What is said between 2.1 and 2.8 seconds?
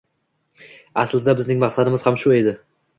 shu edi.